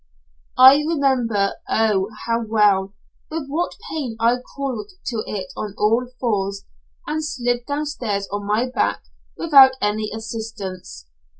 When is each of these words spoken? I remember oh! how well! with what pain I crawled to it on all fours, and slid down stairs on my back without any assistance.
I 0.57 0.77
remember 0.77 1.57
oh! 1.69 2.09
how 2.25 2.43
well! 2.47 2.95
with 3.29 3.43
what 3.47 3.75
pain 3.91 4.17
I 4.19 4.37
crawled 4.43 4.89
to 5.05 5.17
it 5.27 5.53
on 5.55 5.75
all 5.77 6.07
fours, 6.19 6.65
and 7.05 7.23
slid 7.23 7.67
down 7.67 7.85
stairs 7.85 8.27
on 8.31 8.47
my 8.47 8.67
back 8.67 9.03
without 9.37 9.73
any 9.79 10.09
assistance. 10.11 11.05